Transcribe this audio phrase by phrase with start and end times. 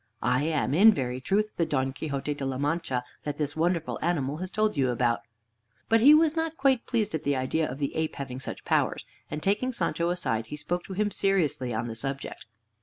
[0.23, 4.37] I am in very truth the Don Quixote de la Mancha that this wonderful animal
[4.37, 5.19] has told you about."
[5.89, 9.05] But he was not quite pleased at the idea of the ape having such powers,
[9.29, 12.47] and taking Sancho aside he spoke to him seriously on the subject.